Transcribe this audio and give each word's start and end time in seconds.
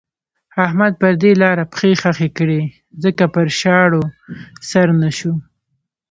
احمد 0.65 0.93
پر 1.01 1.13
دې 1.21 1.31
لاره 1.41 1.63
پښې 1.73 1.91
خښې 2.01 2.29
کړې 2.37 2.61
ځکه 3.03 3.23
پر 3.33 3.47
شاړو 3.59 4.03
سر 4.69 4.87
نه 5.01 5.09
شو. 5.17 5.33